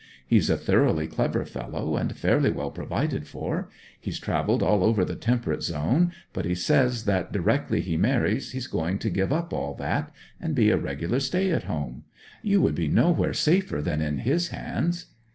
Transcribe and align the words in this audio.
He's 0.25 0.49
a 0.49 0.57
thoroughly 0.57 1.05
clever 1.05 1.45
fellow, 1.45 1.95
and 1.95 2.17
fairly 2.17 2.49
well 2.49 2.71
provided 2.71 3.27
for. 3.27 3.69
He's 3.99 4.17
travelled 4.17 4.63
all 4.63 4.83
over 4.83 5.05
the 5.05 5.13
temperate 5.15 5.61
zone; 5.61 6.11
but 6.33 6.43
he 6.43 6.55
says 6.55 7.05
that 7.05 7.31
directly 7.31 7.81
he 7.81 7.97
marries 7.97 8.49
he's 8.51 8.65
going 8.65 8.97
to 8.97 9.11
give 9.11 9.31
up 9.31 9.53
all 9.53 9.75
that, 9.75 10.11
and 10.39 10.55
be 10.55 10.71
a 10.71 10.77
regular 10.77 11.19
stay 11.19 11.51
at 11.51 11.65
home. 11.65 12.05
You 12.41 12.61
would 12.63 12.73
be 12.73 12.87
nowhere 12.87 13.33
safer 13.35 13.79
than 13.79 14.01
in 14.01 14.17
his 14.17 14.47
hands.' 14.47 15.05